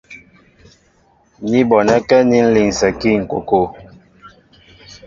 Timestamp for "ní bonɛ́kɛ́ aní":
1.49-2.37